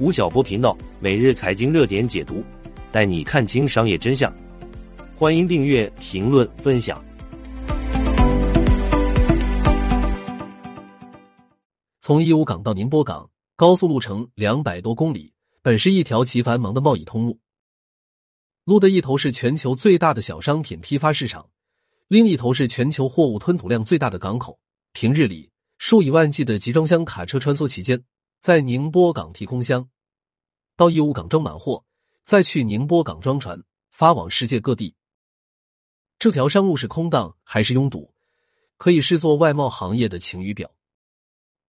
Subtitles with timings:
[0.00, 2.42] 吴晓波频道每日财经热点解读，
[2.90, 4.34] 带你看清商业真相。
[5.14, 7.04] 欢迎订阅、评论、分享。
[11.98, 17.38] 从义乌港到宁波港，高速路程两百多公里，本是一条极繁忙的贸易通路。
[18.64, 21.46] 路的一头是全球最大的小商品批发市场，
[22.08, 24.58] 另一头是全球货物吞吐量最大的港口。
[24.94, 28.02] 平日里，数以万计的集装箱卡车穿梭其间。
[28.40, 29.86] 在宁波港提空箱，
[30.74, 31.84] 到义乌港装满货，
[32.22, 34.94] 再去宁波港装船，发往世界各地。
[36.18, 38.14] 这条商路是空荡还是拥堵，
[38.78, 40.70] 可以视作外贸行业的晴雨表。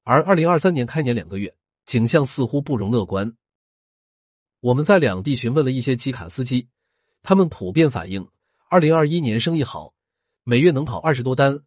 [0.04, 1.54] 而二零二三年开年两个月，
[1.86, 3.36] 景象似乎不容乐观。
[4.62, 6.70] 我们在两地询问了一些机卡司机，
[7.22, 8.26] 他们普遍反映，
[8.70, 9.94] 二零二一年生意好，
[10.46, 11.58] 每月能跑二十多单；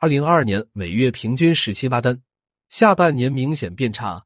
[0.00, 2.22] 二零二二年每月平均十七八单。
[2.72, 4.24] 下半年明显变差，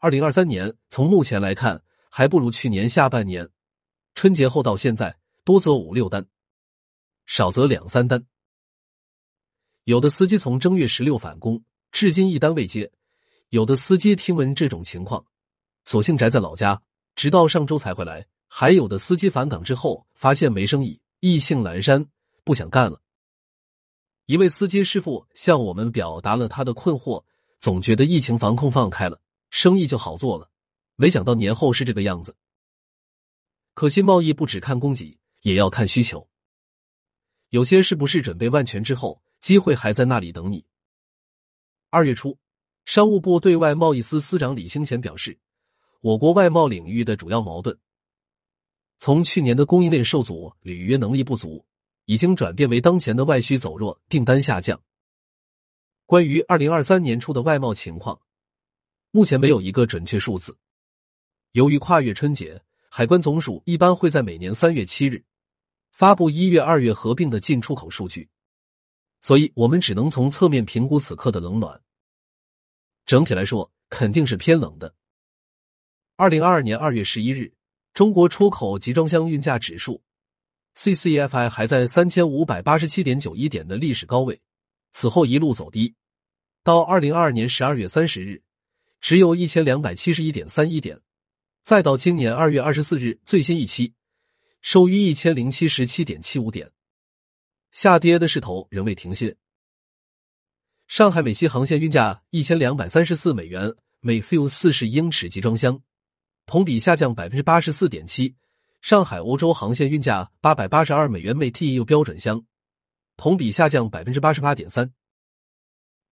[0.00, 3.50] 二零二三年从目前来看还不如去年下半年。
[4.14, 6.26] 春节后到现在，多则五六单，
[7.26, 8.24] 少则两三单。
[9.84, 12.90] 有的司机从正月十六返工，至今一单未接；
[13.50, 15.26] 有的司机听闻这种情况，
[15.84, 16.80] 索性宅在老家，
[17.14, 22.06] 直到上周才回来；还有的司机返岗之后，发现没生意，意兴阑珊，
[22.42, 23.02] 不想干了。
[24.24, 27.22] 一位司机师傅向我们表达了他的困惑。
[27.66, 30.48] 总觉得疫情防控放开了，生意就好做了，
[30.94, 32.36] 没想到年后是这个样子。
[33.74, 36.28] 可惜贸易不只看供给，也要看需求。
[37.48, 40.64] 有些是不是准备万全之后，机会还在那里等你？
[41.90, 42.38] 二月初，
[42.84, 45.36] 商务部对外贸易司司长李兴贤表示，
[46.02, 47.76] 我国外贸领域的主要矛盾，
[48.98, 51.66] 从去年的供应链受阻、履约能力不足，
[52.04, 54.80] 已经转变为当前的外需走弱、订单下降。
[56.06, 58.16] 关于二零二三年初的外贸情况，
[59.10, 60.56] 目前没有一个准确数字。
[61.50, 65.24] 由于跨越春节，海关总署一般会在每年三月七日
[65.90, 68.28] 发布一月、二月合并的进出口数据，
[69.20, 71.80] 所以我们只能从侧面评估此刻的冷暖。
[73.04, 74.94] 整体来说，肯定是偏冷的。
[76.14, 77.52] 二零二二年二月十一日，
[77.94, 80.00] 中国出口集装箱运价指数
[80.76, 84.40] （CCFI） 还在三千五百八十七点九一点的历史高位。
[84.98, 85.94] 此后一路走低，
[86.64, 88.42] 到二零二二年十二月三十日，
[88.98, 90.98] 只有一千两百七十一点三一点，
[91.62, 93.92] 再到今年二月二十四日最新一期，
[94.62, 96.72] 收于一千零七十七点七五点，
[97.72, 99.36] 下跌的势头仍未停歇。
[100.88, 103.70] 上海美西航线运价一千两百三十四美元
[104.00, 105.78] 每 fill 四十英尺集装箱，
[106.46, 108.34] 同比下降百分之八十四点七。
[108.80, 112.42] 上海欧洲航线运价八百八十二美元每 TEU 标准箱。
[113.16, 114.92] 同比下降百分之八十八点三。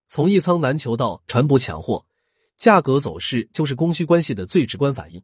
[0.08, 2.06] 从一仓难求到船舶抢货，
[2.56, 5.22] 价格走势就是供需关系的最直观反应。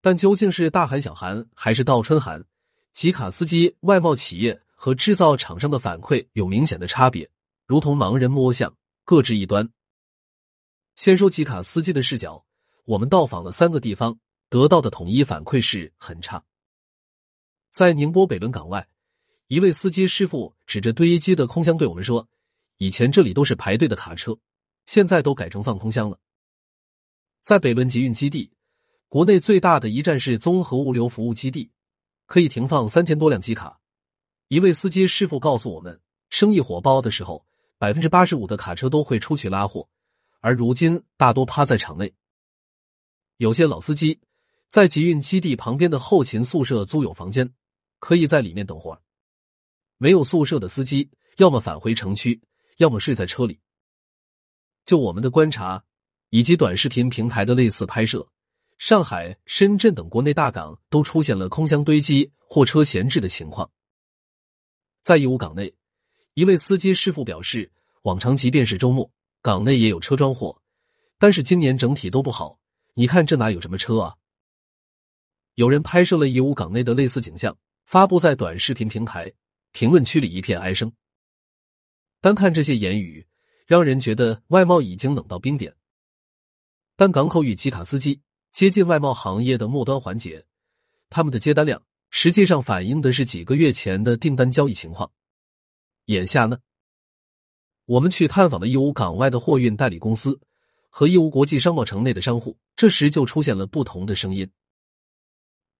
[0.00, 2.44] 但究竟是大寒小寒还是倒春寒，
[2.92, 7.28] 集卡司机、外贸企业和制造厂商的反馈有明显的差别，
[7.66, 8.72] 如同盲人摸象，
[9.04, 9.68] 各执一端。
[10.94, 12.44] 先说集卡司机的视角，
[12.84, 14.18] 我们到访了三个地方，
[14.48, 16.42] 得到的统一反馈是很差。
[17.70, 18.86] 在宁波北仑港外。
[19.48, 22.28] 一位司机师傅指着堆积的空箱对我们说
[22.78, 24.36] ：“以前这里都是排队的卡车，
[24.86, 26.18] 现在都改成放空箱了。”
[27.42, 28.50] 在北仑集运基地，
[29.08, 31.70] 国内最大的一站式综合物流服务基地，
[32.26, 33.78] 可以停放三千多辆机卡。
[34.48, 37.46] 一位司机师傅告诉我们，生意火爆的时候，
[37.78, 39.88] 百分之八十五的卡车都会出去拉货，
[40.40, 42.12] 而如今大多趴在场内。
[43.36, 44.18] 有些老司机
[44.70, 47.48] 在集运基地旁边的后勤宿舍租有房间，
[48.00, 49.00] 可以在里面等会儿。
[49.98, 52.40] 没有宿舍的司机，要么返回城区，
[52.76, 53.58] 要么睡在车里。
[54.84, 55.82] 就我们的观察，
[56.30, 58.28] 以及短视频平台的类似拍摄，
[58.78, 63.70] 上海、深圳等国内大港都出现了空箱堆积、货车闲置的情况。
[65.02, 65.74] 在义乌港内，
[66.34, 70.60] 一位司机师傅表示，往常即便是周末，港内也有车装货，
[71.18, 72.58] 但是今年整体都不好。
[72.94, 74.14] 你看这哪有什么车啊？
[75.54, 77.56] 有人拍摄了义乌港内的类似景象，
[77.86, 79.32] 发布在短视频平台。
[79.76, 80.90] 评论区里一片哀声。
[82.22, 83.26] 单看这些言语，
[83.66, 85.76] 让人觉得外贸已经冷到冰点。
[86.96, 90.42] 但港口与机卡司机接近外贸行业的末端环节，
[91.10, 95.12] 他们的接单量实际上反映的是几个月前的订单交易情况。
[96.06, 96.58] 眼下呢，
[97.84, 100.40] 我们去探访了义乌港外的货运代理公司
[100.88, 104.50] 和义乌国际商贸城内的商户，这时就出现了不同的声音。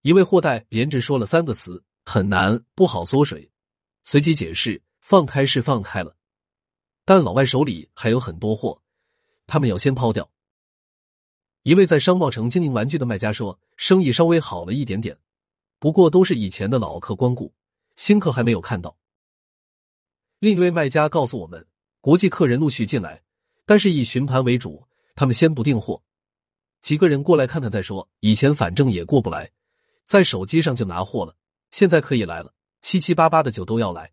[0.02, 3.50] 一位货代连着说了三个词：很难，不好缩水。
[4.08, 6.14] 随即解释，放开是放开了，
[7.04, 8.80] 但老外手里还有很多货，
[9.48, 10.30] 他们要先抛掉。
[11.64, 15.18] 一位在商贸城经营玩具的卖家说，生意稍微好了一点点，
[15.80, 17.52] 不过都是以前的老客光顾，
[17.96, 18.96] 新客还没有看到。
[20.38, 21.66] 另一位卖家告诉我们，
[22.00, 23.20] 国际客人陆续进来，
[23.64, 24.86] 但是以询盘为主，
[25.16, 26.00] 他们先不订货，
[26.80, 28.08] 几个人过来看看再说。
[28.20, 29.50] 以前反正也过不来，
[30.04, 31.34] 在手机上就拿货了，
[31.72, 32.54] 现在可以来了，
[32.88, 34.12] 七七八八的酒都要来。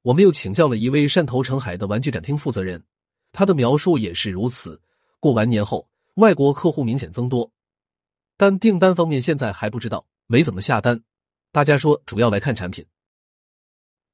[0.00, 2.82] 我们又请教了一位汕头澄海的玩具展厅负责人，
[3.30, 4.80] 他的描述也是如此。
[5.20, 7.52] 过完年后，外国客户明显增多，
[8.38, 10.98] 但订单方面现在还不知道，没怎么下单。
[11.50, 12.86] 大家说主要来看产品。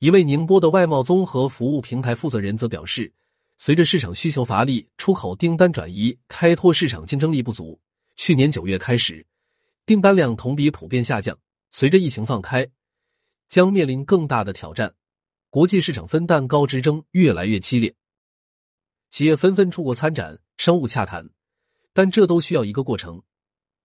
[0.00, 3.12] 一位宁波的外贸综合服务平台负责人则表示，
[3.56, 7.78] 随着市场需求乏力，出口订单转移，开拓市场竞争力不足。
[8.16, 9.24] 去年九月开始，
[9.86, 11.38] 订单量同比普遍下降。
[11.70, 12.68] 随着疫情放开，
[13.48, 14.94] 将面临更大的挑战。
[15.50, 17.94] 国际市场分蛋糕之争越来越激烈，
[19.10, 21.28] 企业纷纷出国参展、商务洽谈，
[21.92, 23.22] 但这都需要一个过程，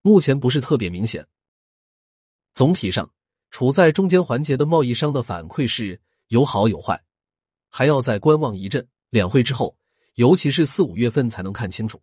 [0.02, 1.26] 目前不是特别明显。
[2.52, 3.10] 总体上。
[3.50, 7.00] 处在中间环节的贸易商的反馈是有好有坏，
[7.70, 8.84] 还要再观望一阵。
[9.10, 9.76] 两会之后，
[10.14, 12.02] 尤其是四五月份才能看清楚。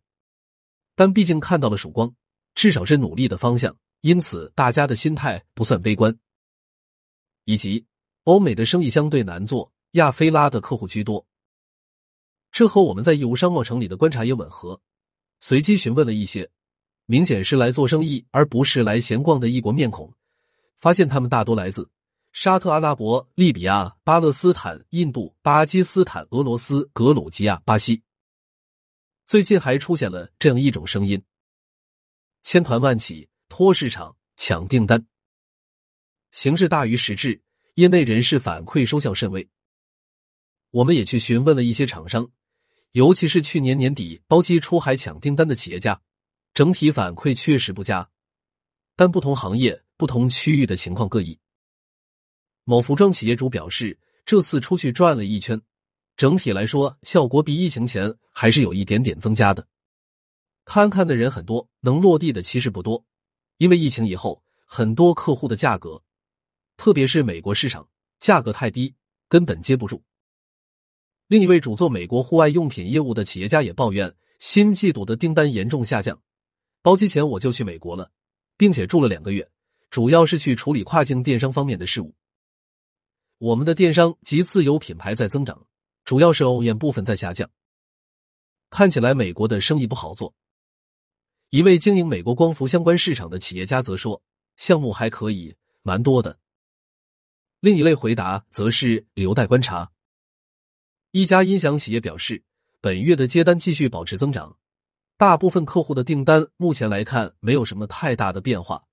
[0.96, 2.16] 但毕竟看到了曙光，
[2.56, 6.18] 至少是努力的方向，因此大家的心态不算悲观。
[7.52, 7.86] 以及
[8.24, 11.26] 欧美的生意相对难做，亚非拉的客户居多，
[12.50, 14.80] 这和我们在义乌商贸城里的观察也吻合。
[15.42, 16.50] 随机询问了一些，
[17.08, 20.14] 明显是来做生意而不是来闲逛的异国面孔。
[20.78, 21.90] 发现他们大多来自
[22.32, 28.02] 沙特阿拉伯、利比亚、巴勒斯坦、印度、巴基斯坦、俄罗斯、格鲁吉亚、巴西。
[29.26, 31.22] 最近还出现了这样一种声音：
[32.44, 35.06] 千团万起，拖市场，抢订单。
[36.32, 37.40] 形式大于实质，
[37.76, 39.48] 业内人士反馈收效甚微。
[40.72, 42.30] 我们也去询问了一些厂商，
[42.94, 46.02] 尤其是去年年底包机出海抢订单的企业家，
[46.54, 48.10] 整体反馈确实不佳。
[48.96, 49.84] 但不同行业。
[50.02, 51.38] 不同区域的情况各异。
[52.64, 55.62] 某服装企业主表示，这次出去转了一圈，
[56.18, 59.68] 整体来说效果比疫情前还是有一点点增加的。
[60.66, 63.06] 看看的人很多，能落地的其实不多，
[63.60, 66.02] 因为疫情以后，很多客户的价格，
[66.78, 67.88] 特别是美国市场
[68.20, 68.94] 价格太低，
[69.28, 70.04] 根本接不住。
[71.28, 76.22] 另一位主做美国户外用品业务的企业家也抱怨，新季度的订单严重下降。
[76.82, 78.12] 包机前我就去美国了，
[78.58, 79.50] 并且住了两个月。
[79.90, 82.16] 主要是去处理跨境电商方面的事务。
[83.40, 85.68] 我们的电商及自有品牌在增长，
[86.06, 87.50] 主要是 OEM 部分在下降。
[88.70, 90.34] 看起来美国的生意不好做。
[91.50, 94.22] 一位经营美国光伏相关市场的企业家则说，
[94.56, 96.40] 项目还可以，蛮多的。
[97.62, 99.92] 另一类回答则是留待观察。
[101.12, 102.44] 一家音响企业表示，
[102.82, 104.58] 本月的接单继续保持增长，
[105.16, 108.84] 大部分客户的订单目前来看没有什么太大的变化。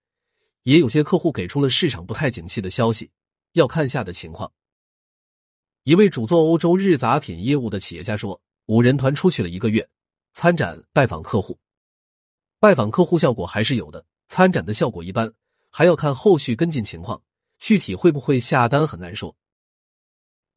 [0.64, 3.10] 也有些客户给出了市场不太景气的消息，
[3.54, 4.52] 要看下的情况。
[5.84, 8.38] 一位主做欧洲日杂品业务的企业家说
[8.68, 9.88] ：“五人团出去了一个月，
[10.34, 11.58] 参展拜访客户，
[12.60, 15.32] 拜访客户效果还是有的，参展的效果一般，
[15.70, 17.22] 还要看后续跟进情况，
[17.58, 19.36] 具体会不会下单很难说。”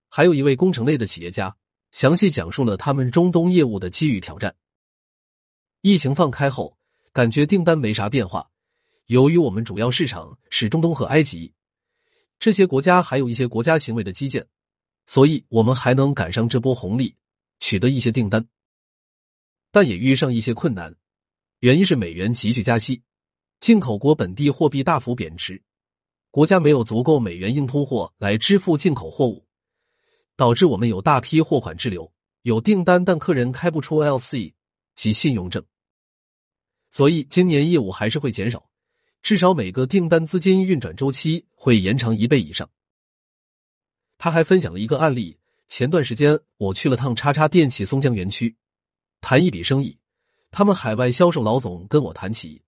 [0.09, 1.56] 还有一位工程类的企业家
[1.92, 4.56] 详细讲述了他们中东业务的机遇挑战。
[5.81, 6.77] 疫情放开后，
[7.13, 8.50] 感觉订单没啥变化。
[9.08, 11.53] 由于我们主要市场是中东和埃及，
[12.39, 14.48] 这些国家还有一些国家行为的基建，
[15.05, 17.15] 所以我们还能赶上这波红利，
[17.60, 18.48] 取得一些订单。
[19.72, 20.96] 但也遇上一些困难，
[21.60, 23.01] 原因是美元急剧加息，
[23.60, 25.62] 进口国本地货币大幅贬值，
[26.31, 29.45] 国家没有足够美元硬通货来支付进口货物，
[30.38, 32.09] 导致我们有大批货款滞留，
[32.43, 34.53] 有订单但客人开不出 LC
[34.95, 35.61] 及信用证，
[36.89, 38.65] 所以今年业务还是会减少。
[39.21, 42.67] 至少每个订单资金运转周期会延长一倍以上。
[44.17, 48.55] 他还分享了一个案例：前段时间我去了趟叉叉电器松江园区，
[49.19, 49.97] 谈一笔生意。
[50.50, 52.61] 他们海外销售老总跟我谈起，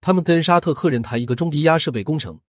[0.00, 2.40] 他们跟沙特客人谈一个中低压设备工程，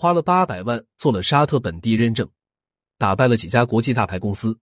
[0.00, 2.30] 花了八百万做了沙特本地认证，
[2.98, 4.56] 打败了几家国际大牌公司，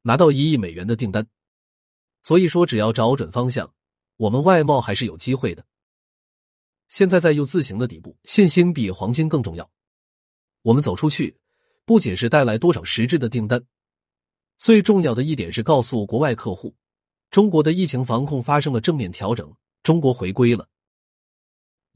[0.00, 1.26] 拿到一亿美元的订单。
[2.22, 3.70] 所以说，只要找准方向，
[4.16, 5.66] 我们外贸还是有机会的。
[6.88, 9.70] 现在在 U 字形的底部，信心比黄金更重要。
[10.62, 11.36] 我们走出去，
[11.84, 13.62] 不仅是带来多少实质的订单，
[14.56, 16.74] 最重要的一点是告诉国外客户，
[17.30, 20.66] 中国的疫情防控发生了正面调整，中国回归了。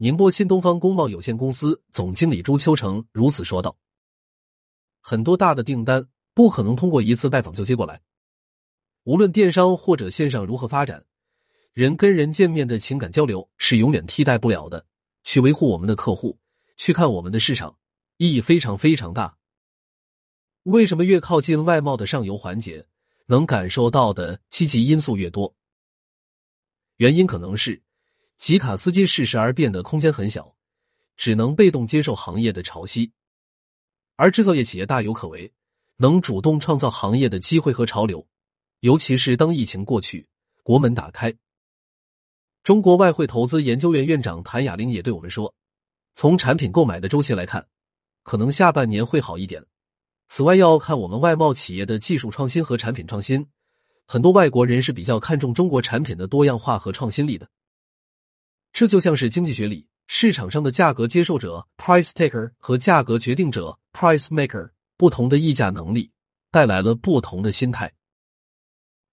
[0.03, 3.73] 宁波新东方工贸有限公司总经理朱秋成如此说道
[4.99, 8.01] ：“很多大的订单不可能通过一次拜访就接过来，
[9.05, 11.05] 无论电商或者线上如何发展。”
[11.71, 14.85] 人跟人见面的情感交流是永远替代不了的。
[15.23, 16.37] 去维护我们的客户，
[16.75, 17.77] 去看我们的市场，
[18.17, 19.37] 意义非常非常大。
[20.63, 22.85] 为什么越靠近外贸的上游环节，
[23.27, 25.55] 能感受到的积极因素越多？
[26.97, 27.81] 原因可能是
[28.37, 30.55] 吉卡斯基适时而变的空间很小，
[31.15, 33.11] 只能被动接受行业的潮汐，
[34.15, 35.51] 而制造业企业大有可为，
[35.97, 38.25] 能主动创造行业的机会和潮流。
[38.81, 40.27] 尤其是当疫情过去，
[40.61, 41.33] 国门打开。
[42.63, 45.53] 中国外汇投资研究院院长谭雅玲也对我们说
[46.13, 47.65] ：“从产品购买的周期来看，
[48.23, 49.65] 可能下半年会好一点。
[50.27, 53.47] 此外，要看我们外贸企业的技术创新和产品创新。
[54.05, 57.47] 很多外国人是比较看重中国产品的多样化和创新力的。
[58.73, 66.11] 这就像是经济学里市场上的价格接受者 （price taker） 和价格决定者 （price maker） 不同的议价能力
[66.51, 67.93] 带来了不同的心态。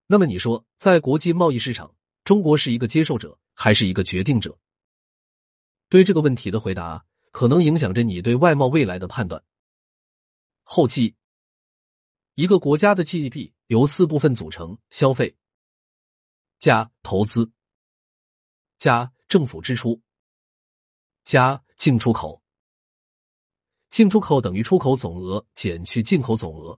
[0.07, 4.57] 那么，你说在国际贸易市场？”中国是一个接受者还是一个决定者？
[5.89, 9.43] 对这个问题的回答，可能影响着你对外贸未来的判断。
[10.63, 11.17] 后期，
[12.35, 15.35] 一个国家的 GDP 由四部分组成：消费、
[16.59, 17.51] 加投资、
[18.79, 20.03] 加政府支出、
[21.23, 22.43] 加进出口。
[23.89, 26.77] 进出口等于出口总额减去进口总额，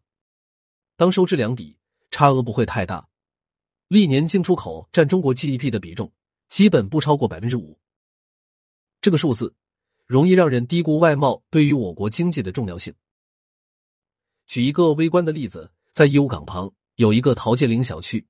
[0.97, 1.79] 当收支两抵，
[2.11, 3.09] 差额不会太大。
[3.89, 6.13] 历年进出口占中国 GDP 的比重
[6.49, 7.81] 基本不超过百分之五，
[9.01, 9.55] 这个数字
[10.05, 12.95] 容易让人低估外贸对于我国经济的重要性。
[14.47, 18.27] 举一个微观的例子，在义乌港旁有一个陶建岭小区，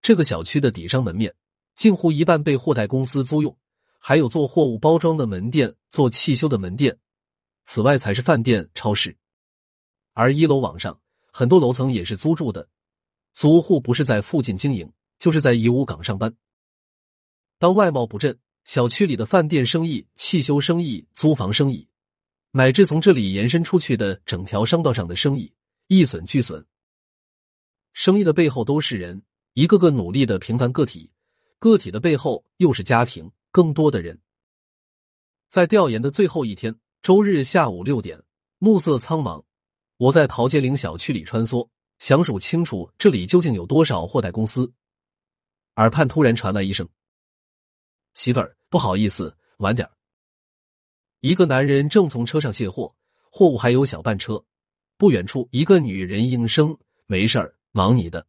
[0.00, 1.34] 这个小区的底商门面
[1.74, 3.56] 近乎一半被货代公司租用，
[3.98, 6.96] 还有做货物包装的门店、做汽修的门店，
[7.64, 9.16] 此外才是饭店、超市，
[10.12, 10.98] 而一楼往上
[11.32, 12.68] 很多楼层也是租住的。
[13.32, 16.32] 租户不是在附近经营，就是在义乌港上班。
[17.58, 21.88] 当外贸不振，小区里的饭店生意、汽修生意、租房生意，
[22.52, 25.52] 乃至从这里延伸出去的整条商道上的生意，
[25.88, 26.64] 一损俱损。
[27.92, 29.20] 生意的背后都是人，
[29.54, 31.10] 一个个努力的平凡个体，
[31.64, 34.20] 个体的背后又是家庭，更多的人。
[35.48, 38.22] 在调研的最后一天，周日下午六点，
[38.58, 39.42] 暮色苍茫，
[39.96, 41.66] 我在陶杰岭小区里穿梭。
[41.98, 44.70] 想数清楚这里究竟有多少货代公司，
[45.76, 46.86] 耳畔突然传来一声
[48.12, 49.88] ：“媳妇儿，不好意思，晚点
[51.20, 52.94] 一个男人正从车上卸货，
[53.32, 54.44] 货物还有小半车。
[54.98, 56.76] 不远处，一个女人应声
[57.08, 58.26] ：“没事儿，忙你的。”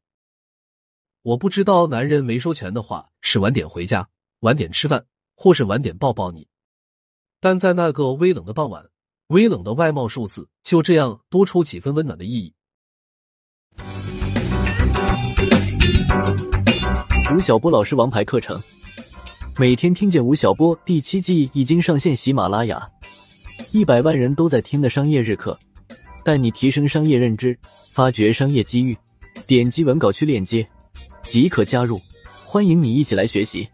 [1.25, 4.07] 我不知道男人没说全的话是晚点回家、
[4.41, 5.03] 晚点吃饭，
[5.35, 6.47] 或是晚点抱抱你。
[7.39, 8.85] 但在那个微冷的傍晚，
[9.29, 12.53] 微冷的外貌数字就这样多出几分温暖的意义。
[17.35, 18.61] 吴晓波老师王牌课程，
[19.57, 22.87] 每天听见吴晓波第七季已经上线喜马拉雅，
[23.71, 25.59] 一百万人都在听的商业日课，
[26.23, 27.57] 带你提升商业认知，
[27.93, 28.95] 发掘商业机遇。
[29.47, 30.67] 点击文稿区链接
[31.25, 31.99] 即可加入，
[32.45, 33.67] 欢迎你一起来学习。